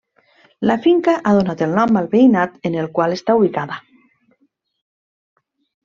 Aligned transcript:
La 0.69 0.77
finca 0.85 1.13
ha 1.17 1.33
donat 1.41 1.61
el 1.67 1.77
nom 1.81 2.01
al 2.03 2.09
veïnat 2.15 2.57
en 2.71 2.81
el 2.85 2.91
qual 2.99 3.17
està 3.19 3.39
ubicada. 3.43 3.81